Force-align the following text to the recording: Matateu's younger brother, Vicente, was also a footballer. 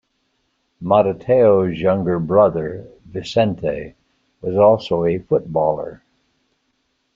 Matateu's 0.81 1.79
younger 1.79 2.17
brother, 2.17 2.89
Vicente, 3.05 3.93
was 4.41 4.57
also 4.57 5.05
a 5.05 5.19
footballer. 5.19 6.01